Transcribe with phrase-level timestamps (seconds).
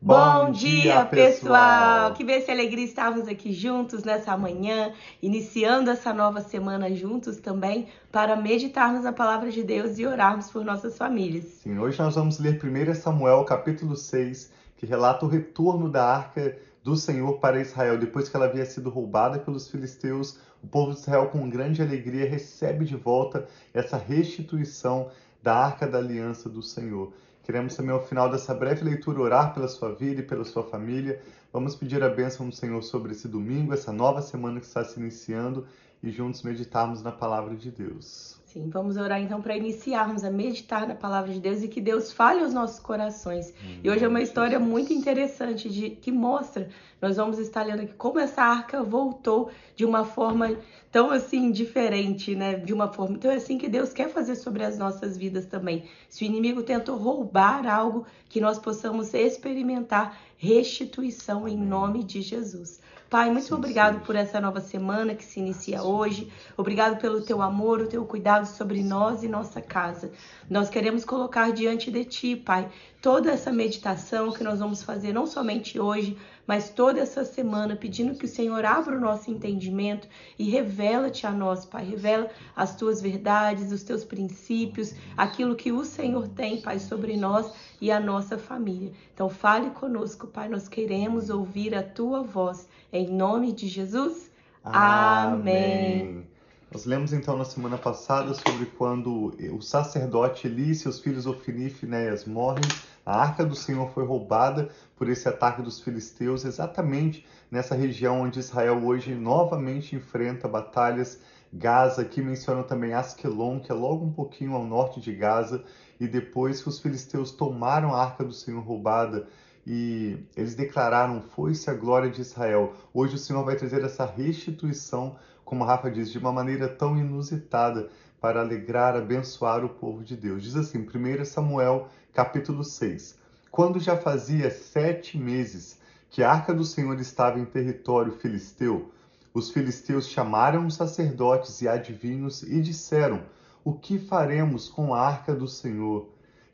[0.00, 2.12] Bom dia, pessoal!
[2.12, 7.88] Que bênção e alegria estarmos aqui juntos nessa manhã, iniciando essa nova semana juntos também,
[8.12, 11.46] para meditarmos a palavra de Deus e orarmos por nossas famílias.
[11.62, 16.56] Sim, hoje nós vamos ler 1 Samuel, capítulo 6, que relata o retorno da arca
[16.84, 17.98] do Senhor para Israel.
[17.98, 22.30] Depois que ela havia sido roubada pelos filisteus, o povo de Israel, com grande alegria,
[22.30, 25.10] recebe de volta essa restituição
[25.42, 27.12] da arca da aliança do Senhor.
[27.48, 31.18] Queremos também, ao final dessa breve leitura, orar pela sua vida e pela sua família.
[31.50, 35.00] Vamos pedir a bênção do Senhor sobre esse domingo, essa nova semana que está se
[35.00, 35.66] iniciando
[36.02, 38.37] e juntos meditarmos na palavra de Deus.
[38.48, 42.10] Sim, vamos orar então para iniciarmos a meditar na palavra de Deus e que Deus
[42.10, 43.50] fale aos nossos corações.
[43.62, 46.66] Hum, e hoje é uma história muito interessante de que mostra,
[46.98, 50.56] nós vamos estar lendo aqui como essa arca voltou de uma forma
[50.90, 52.54] tão assim diferente, né?
[52.54, 53.16] De uma forma.
[53.16, 55.84] Então é assim que Deus quer fazer sobre as nossas vidas também.
[56.08, 62.80] Se o inimigo tentou roubar algo, que nós possamos experimentar restituição em nome de Jesus.
[63.10, 66.30] Pai, muito obrigado por essa nova semana que se inicia hoje.
[66.58, 70.12] Obrigado pelo teu amor, o teu cuidado sobre nós e nossa casa.
[70.48, 72.68] Nós queremos colocar diante de ti, Pai,
[73.00, 76.18] toda essa meditação que nós vamos fazer, não somente hoje,
[76.48, 81.30] mas toda essa semana, pedindo que o Senhor abra o nosso entendimento e revela-te a
[81.30, 81.84] nós, Pai.
[81.84, 87.52] Revela as tuas verdades, os teus princípios, aquilo que o Senhor tem, Pai, sobre nós
[87.82, 88.90] e a nossa família.
[89.12, 90.48] Então, fale conosco, Pai.
[90.48, 92.66] Nós queremos ouvir a tua voz.
[92.90, 94.30] Em nome de Jesus.
[94.64, 96.00] Amém.
[96.00, 96.28] Amém.
[96.70, 101.66] Nós lemos então na semana passada sobre quando o sacerdote Eli e seus filhos Ofini
[101.66, 102.64] e Finéias morrem
[103.08, 108.38] a arca do Senhor foi roubada por esse ataque dos filisteus, exatamente nessa região onde
[108.38, 111.18] Israel hoje novamente enfrenta batalhas.
[111.50, 115.64] Gaza, aqui mencionam também Askelon, que é logo um pouquinho ao norte de Gaza,
[115.98, 119.26] e depois que os filisteus tomaram a arca do Senhor roubada
[119.66, 122.74] e eles declararam: Foi-se a glória de Israel.
[122.92, 127.88] Hoje o Senhor vai trazer essa restituição, como Rafa diz, de uma maneira tão inusitada
[128.20, 130.42] para alegrar, abençoar o povo de Deus.
[130.42, 133.18] Diz assim, 1 Samuel capítulo 6.
[133.50, 135.78] Quando já fazia sete meses
[136.10, 138.90] que a arca do Senhor estava em território filisteu,
[139.32, 143.22] os filisteus chamaram os sacerdotes e adivinhos e disseram:
[143.64, 146.08] O que faremos com a arca do Senhor?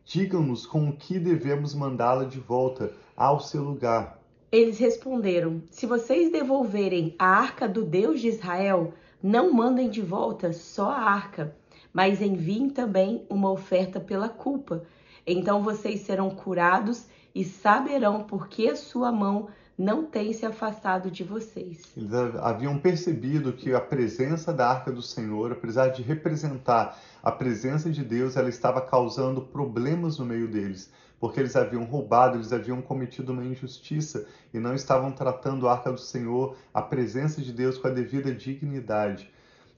[0.05, 4.21] Digam-nos com o que devemos mandá-la de volta ao seu lugar.
[4.53, 8.93] Eles responderam: Se vocês devolverem a arca do Deus de Israel,
[9.25, 11.57] não mandem de volta só a arca,
[11.91, 14.85] mas enviem também uma oferta pela culpa.
[15.27, 21.25] Então vocês serão curados e saberão por que sua mão não tem se afastado de
[21.25, 21.83] vocês.
[21.97, 27.91] Eles haviam percebido que a presença da arca do Senhor, apesar de representar a presença
[27.91, 32.81] de Deus, ela estava causando problemas no meio deles, porque eles haviam roubado, eles haviam
[32.81, 37.77] cometido uma injustiça e não estavam tratando a arca do Senhor, a presença de Deus
[37.77, 39.29] com a devida dignidade.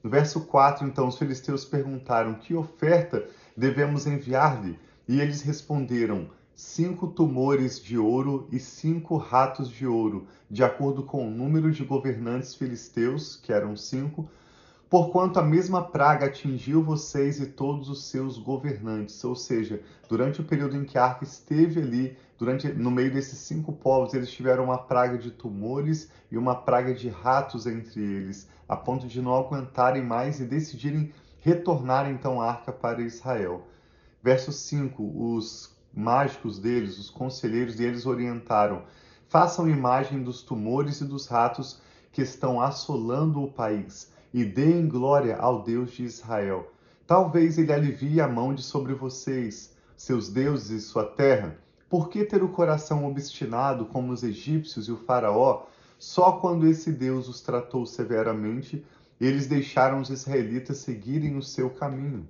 [0.03, 3.25] No verso 4, então, os filisteus perguntaram: Que oferta
[3.55, 4.77] devemos enviar-lhe?
[5.07, 11.27] E eles responderam: cinco tumores de ouro e cinco ratos de ouro, de acordo com
[11.27, 14.27] o número de governantes filisteus, que eram cinco,
[14.89, 19.23] porquanto a mesma praga atingiu vocês e todos os seus governantes.
[19.23, 23.37] Ou seja, durante o período em que a arca esteve ali, durante no meio desses
[23.37, 28.49] cinco povos, eles tiveram uma praga de tumores e uma praga de ratos entre eles,
[28.67, 33.67] a ponto de não aguentarem mais e decidirem retornar então a arca para Israel.
[34.23, 38.83] Verso 5: Os mágicos deles, os conselheiros deles orientaram:
[39.27, 41.81] façam imagem dos tumores e dos ratos
[42.11, 46.71] que estão assolando o país e deem glória ao Deus de Israel.
[47.07, 51.57] Talvez ele alivie a mão de sobre vocês, seus deuses e sua terra.
[51.89, 55.65] Por que ter o coração obstinado como os egípcios e o faraó?
[55.97, 58.85] Só quando esse Deus os tratou severamente,
[59.19, 62.27] eles deixaram os israelitas seguirem o seu caminho.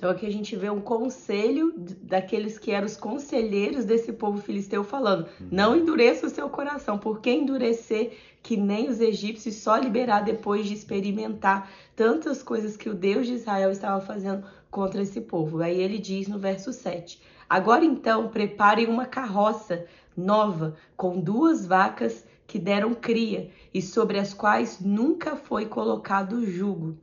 [0.00, 4.82] Então aqui a gente vê um conselho daqueles que eram os conselheiros desse povo filisteu
[4.82, 5.48] falando: uhum.
[5.52, 10.72] não endureça o seu coração, porque endurecer que nem os egípcios só liberar depois de
[10.72, 15.60] experimentar tantas coisas que o Deus de Israel estava fazendo contra esse povo.
[15.60, 19.84] Aí ele diz no verso 7: Agora então preparem uma carroça
[20.16, 26.96] nova com duas vacas que deram cria e sobre as quais nunca foi colocado jugo.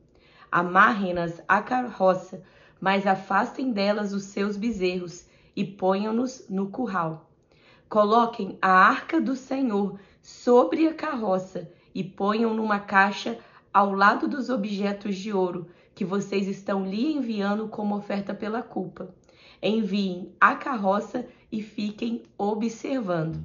[0.50, 2.42] Amarrem-nas à carroça
[2.80, 7.30] mas afastem delas os seus bezerros e ponham-nos no curral.
[7.88, 13.38] Coloquem a arca do Senhor sobre a carroça e ponham numa caixa
[13.72, 19.12] ao lado dos objetos de ouro que vocês estão lhe enviando como oferta pela culpa.
[19.60, 23.42] Enviem a carroça e fiquem observando.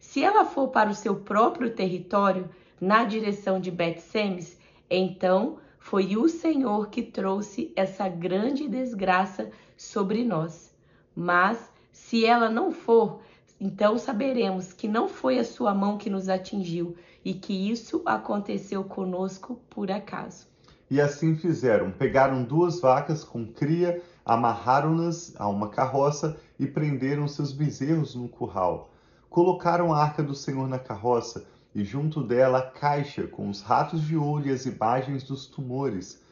[0.00, 2.48] Se ela for para o seu próprio território,
[2.80, 4.58] na direção de Bet-Semes,
[4.90, 10.74] então foi o Senhor que trouxe essa grande desgraça sobre nós.
[11.14, 13.20] Mas se ela não for,
[13.60, 18.82] então saberemos que não foi a sua mão que nos atingiu e que isso aconteceu
[18.82, 20.46] conosco por acaso.
[20.90, 27.52] E assim fizeram: pegaram duas vacas com cria, amarraram-nas a uma carroça e prenderam seus
[27.52, 28.90] bezerros no curral.
[29.28, 34.02] Colocaram a arca do Senhor na carroça e junto dela a caixa com os ratos
[34.02, 36.22] de ouro e as imagens dos tumores.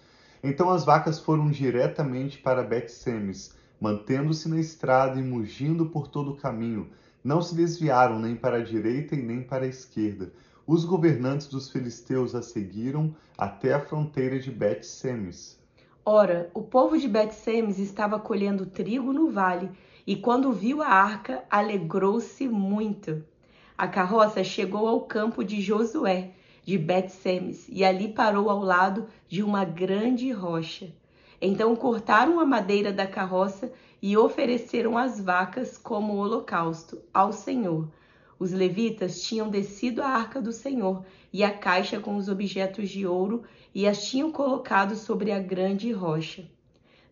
[0.43, 6.37] Então as vacas foram diretamente para Bet-Semes, mantendo-se na estrada e mugindo por todo o
[6.37, 6.91] caminho.
[7.25, 10.33] Não se desviaram nem para a direita e nem para a esquerda.
[10.67, 15.61] Os governantes dos filisteus a seguiram até a fronteira de Bet-Semes.
[16.05, 19.71] Ora, o povo de Bet-Semes estava colhendo trigo no vale,
[20.05, 23.25] e quando viu a arca, alegrou-se muito.
[23.83, 26.31] A carroça chegou ao campo de Josué,
[26.65, 30.95] de Bet-Semes, e ali parou ao lado de uma grande rocha.
[31.41, 37.91] Então cortaram a madeira da carroça e ofereceram as vacas como holocausto ao Senhor.
[38.39, 43.05] Os levitas tinham descido a arca do Senhor e a caixa com os objetos de
[43.05, 43.43] ouro
[43.75, 46.49] e as tinham colocado sobre a grande rocha.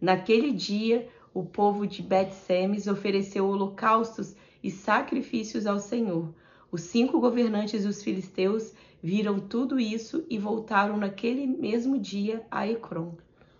[0.01, 6.33] Naquele dia, o povo de Bet-Semes ofereceu holocaustos e sacrifícios ao Senhor.
[6.73, 8.73] Os cinco governantes dos filisteus
[9.03, 13.15] viram tudo isso e voltaram naquele mesmo dia a Ecrom.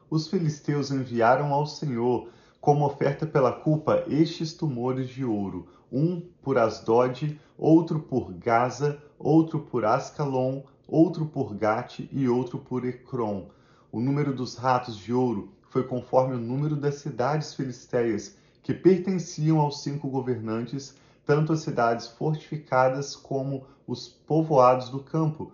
[0.09, 2.29] Os filisteus enviaram ao Senhor
[2.61, 9.59] como oferta pela culpa estes tumores de ouro, um por Asdod, outro por Gaza, outro
[9.59, 13.47] por Ascalon, outro por Gate e outro por Ecrom.
[13.91, 19.59] O número dos ratos de ouro foi conforme o número das cidades filisteias que pertenciam
[19.59, 20.95] aos cinco governantes
[21.31, 25.53] tanto as cidades fortificadas como os povoados do campo.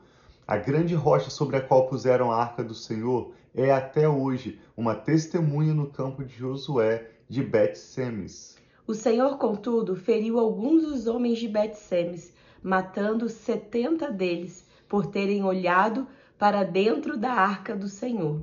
[0.49, 4.95] A grande rocha sobre a qual puseram a arca do Senhor é até hoje uma
[4.95, 8.57] testemunha no campo de Josué de Bet-Semes.
[8.87, 12.33] O Senhor, contudo, feriu alguns dos homens de Bet-Semes,
[12.63, 16.07] matando setenta deles, por terem olhado
[16.39, 18.41] para dentro da arca do Senhor.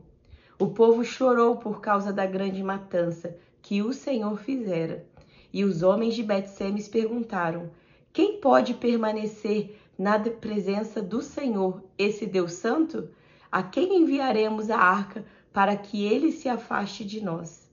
[0.59, 5.12] O povo chorou por causa da grande matança que o Senhor fizera.
[5.53, 7.69] E os homens de Betsemes perguntaram:
[8.11, 13.09] Quem pode permanecer na presença do Senhor, esse Deus Santo?
[13.51, 15.23] A quem enviaremos a arca
[15.53, 17.71] para que ele se afaste de nós?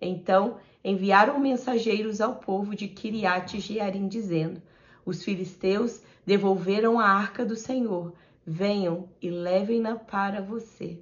[0.00, 4.60] Então enviaram mensageiros ao povo de Kiriat Jearim, dizendo:
[5.06, 8.12] Os filisteus devolveram a arca do Senhor.
[8.44, 10.98] Venham e levem-na para você.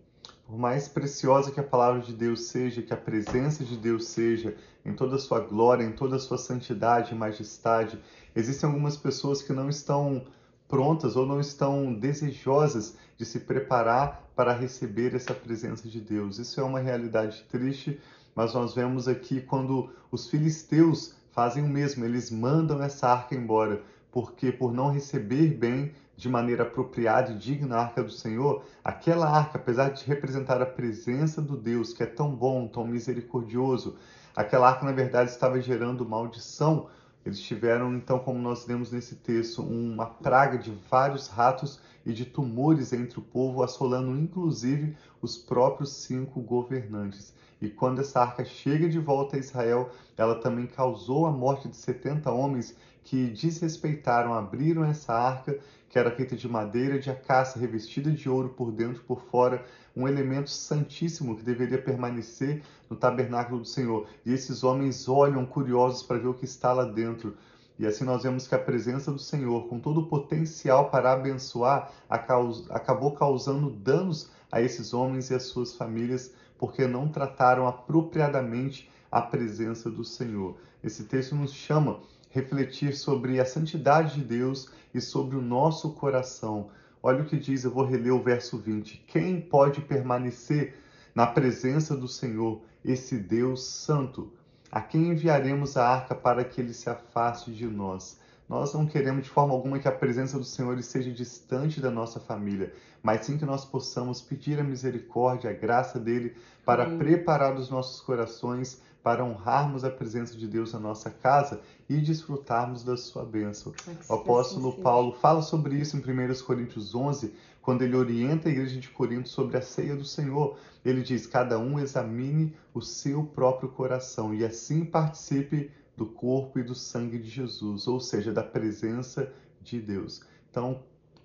[0.52, 4.54] Por mais preciosa que a palavra de Deus seja, que a presença de Deus seja,
[4.84, 7.98] em toda a sua glória, em toda a sua santidade e majestade,
[8.36, 10.26] existem algumas pessoas que não estão
[10.68, 16.38] prontas ou não estão desejosas de se preparar para receber essa presença de Deus.
[16.38, 17.98] Isso é uma realidade triste,
[18.34, 23.82] mas nós vemos aqui quando os filisteus fazem o mesmo, eles mandam essa arca embora,
[24.12, 29.28] porque por não receber bem de maneira apropriada e digna a arca do Senhor, aquela
[29.28, 33.96] arca, apesar de representar a presença do Deus que é tão bom, tão misericordioso,
[34.36, 36.88] aquela arca na verdade estava gerando maldição.
[37.24, 42.24] Eles tiveram, então, como nós lemos nesse texto, uma praga de vários ratos e de
[42.24, 47.32] tumores entre o povo, assolando inclusive os próprios cinco governantes.
[47.62, 51.76] E quando essa arca chega de volta a Israel, ela também causou a morte de
[51.76, 55.56] 70 homens que desrespeitaram, abriram essa arca,
[55.88, 59.64] que era feita de madeira de acácia, revestida de ouro por dentro e por fora,
[59.94, 64.08] um elemento santíssimo que deveria permanecer no tabernáculo do Senhor.
[64.26, 67.36] E esses homens olham curiosos para ver o que está lá dentro.
[67.78, 71.92] E assim nós vemos que a presença do Senhor, com todo o potencial para abençoar,
[72.08, 79.20] acabou causando danos a esses homens e às suas famílias, porque não trataram apropriadamente a
[79.20, 80.56] presença do Senhor.
[80.80, 81.98] Esse texto nos chama
[82.30, 86.70] refletir sobre a santidade de Deus e sobre o nosso coração.
[87.02, 88.98] Olha o que diz, eu vou reler o verso 20.
[89.08, 90.76] Quem pode permanecer
[91.12, 94.32] na presença do Senhor, esse Deus santo?
[94.70, 98.20] A quem enviaremos a arca para que ele se afaste de nós?
[98.52, 102.20] Nós não queremos de forma alguma que a presença do Senhor esteja distante da nossa
[102.20, 107.70] família, mas sim que nós possamos pedir a misericórdia, a graça dele para preparar os
[107.70, 113.24] nossos corações para honrarmos a presença de Deus na nossa casa e desfrutarmos da sua
[113.24, 113.72] bênção.
[114.06, 117.32] O apóstolo Paulo fala sobre isso em 1 Coríntios 11,
[117.62, 120.58] quando ele orienta a igreja de Corinto sobre a ceia do Senhor.
[120.84, 126.62] Ele diz: Cada um examine o seu próprio coração e assim participe do corpo e
[126.62, 130.22] do sangue de Jesus, ou seja, da presença de Deus.
[130.50, 130.82] Então,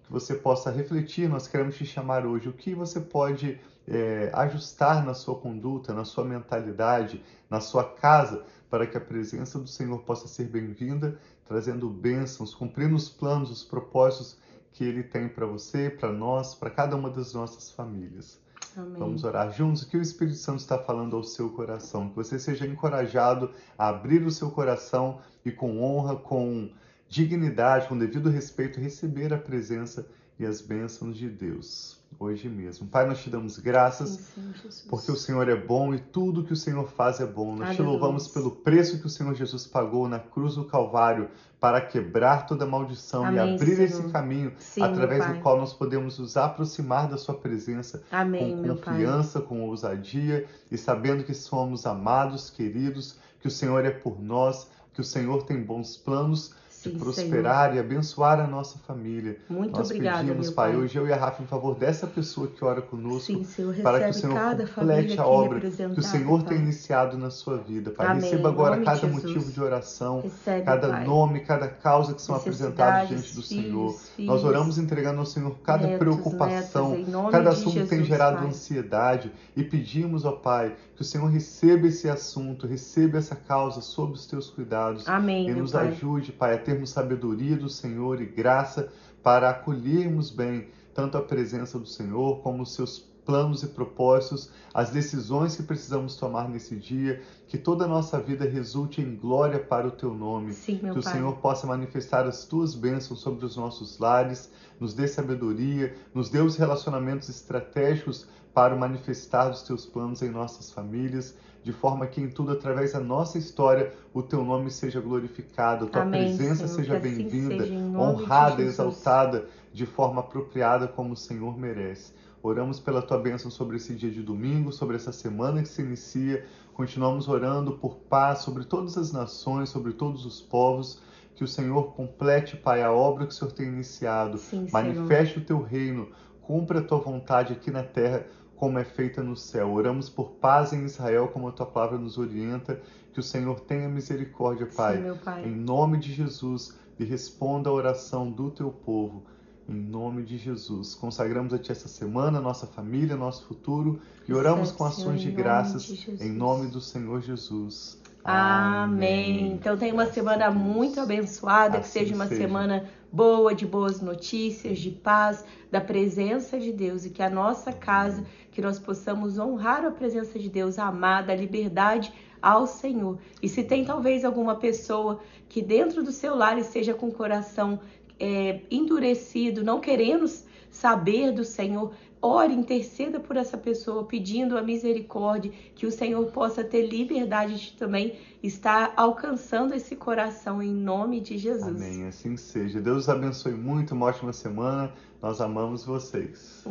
[0.07, 5.05] que você possa refletir, nós queremos te chamar hoje, o que você pode é, ajustar
[5.05, 9.99] na sua conduta, na sua mentalidade, na sua casa, para que a presença do Senhor
[9.99, 14.37] possa ser bem-vinda, trazendo bênçãos, cumprindo os planos, os propósitos
[14.71, 18.39] que Ele tem para você, para nós, para cada uma das nossas famílias.
[18.77, 18.99] Amém.
[18.99, 19.81] Vamos orar juntos.
[19.81, 22.09] O que o Espírito Santo está falando ao seu coração?
[22.09, 26.69] Que você seja encorajado a abrir o seu coração e com honra, com
[27.09, 30.07] dignidade, com devido respeito, receber a presença
[30.39, 32.87] e as bênçãos de Deus hoje mesmo.
[32.87, 36.53] Pai, nós te damos graças sim, sim, porque o Senhor é bom e tudo que
[36.53, 37.55] o Senhor faz é bom.
[37.55, 37.75] Nós Aleluia.
[37.75, 42.45] te louvamos pelo preço que o Senhor Jesus pagou na cruz do Calvário para quebrar
[42.45, 43.83] toda maldição Amém, e abrir Senhor.
[43.83, 48.75] esse caminho sim, através do qual nós podemos nos aproximar da sua presença Amém, com
[48.75, 54.69] confiança, com ousadia e sabendo que somos amados, queridos, que o Senhor é por nós,
[54.93, 56.53] que o Senhor tem bons planos
[56.91, 57.75] Sim, prosperar Senhor.
[57.75, 59.37] e abençoar a nossa família.
[59.49, 62.47] Muito Nós obrigada, pedimos, pai, pai, hoje eu e a Rafa em favor dessa pessoa
[62.47, 64.35] que ora conosco, Sim, Senhor, para que o Senhor
[64.73, 66.49] complete a obra que o Senhor pai.
[66.49, 68.07] tem iniciado na sua vida, Pai.
[68.07, 68.21] Amém.
[68.29, 71.05] Receba agora cada motivo de oração, Recebe, cada pai.
[71.05, 73.93] nome, cada causa que são apresentados diante do filhos, Senhor.
[74.15, 78.37] Filhos, Nós oramos entregando ao Senhor cada netos, preocupação, netos, cada assunto que tem gerado
[78.37, 78.47] pai.
[78.47, 84.13] ansiedade e pedimos, ó Pai, que o Senhor receba esse assunto, receba essa causa sob
[84.13, 88.91] os teus cuidados Amém, e nos ajude, Pai, a termos sabedoria do Senhor e graça
[89.21, 94.89] para acolhermos bem tanto a presença do Senhor como os seus planos e propósitos, as
[94.89, 99.85] decisões que precisamos tomar nesse dia, que toda a nossa vida resulte em glória para
[99.85, 100.53] o teu nome.
[100.53, 101.13] Sim, que o pai.
[101.13, 104.49] Senhor possa manifestar as tuas bênçãos sobre os nossos lares,
[104.79, 108.25] nos dê sabedoria, nos dê os relacionamentos estratégicos
[108.57, 112.99] para manifestar os teus planos em nossas famílias de forma que em tudo, através da
[112.99, 117.63] nossa história, o teu nome seja glorificado, a tua Amém, presença Senhor, seja assim bem-vinda,
[117.65, 122.15] assim honrada, exaltada de forma apropriada como o Senhor merece.
[122.41, 126.43] Oramos pela tua bênção sobre esse dia de domingo, sobre essa semana que se inicia.
[126.73, 130.99] Continuamos orando por paz sobre todas as nações, sobre todos os povos.
[131.35, 134.39] Que o Senhor complete, Pai, a obra que o Senhor tem iniciado.
[134.39, 135.43] Sim, Manifeste Senhor.
[135.43, 136.07] o teu reino.
[136.41, 138.25] Cumpra a tua vontade aqui na terra
[138.57, 139.71] como é feita no céu.
[139.71, 142.81] Oramos por paz em Israel, como a tua palavra nos orienta.
[143.13, 145.01] Que o Senhor tenha misericórdia, Pai.
[145.01, 145.45] Sim, pai.
[145.45, 149.23] Em nome de Jesus, e responda a oração do teu povo.
[149.67, 150.95] Em nome de Jesus.
[150.95, 155.83] Consagramos a Ti essa semana, nossa família, nosso futuro e oramos com ações de graças
[155.83, 158.01] de em nome do Senhor Jesus.
[158.23, 159.53] Amém.
[159.53, 162.41] Então tenha uma semana muito abençoada, assim que seja uma seja.
[162.41, 167.71] semana boa, de boas notícias, de paz, da presença de Deus e que a nossa
[167.71, 168.25] casa,
[168.57, 172.11] que nós possamos honrar a presença de Deus, amar, da liberdade
[172.41, 173.19] ao Senhor.
[173.39, 177.79] E se tem talvez alguma pessoa que dentro do seu lar esteja com o coração
[178.19, 180.25] é, endurecido, não querendo
[180.71, 186.63] saber do Senhor, ore, interceda por essa pessoa, pedindo a misericórdia, que o Senhor possa
[186.63, 191.79] ter liberdade de também estar alcançando esse coração em nome de Jesus.
[191.79, 192.81] Amém, assim seja.
[192.81, 194.91] Deus abençoe muito, uma ótima semana.
[195.21, 196.65] Nós amamos vocês.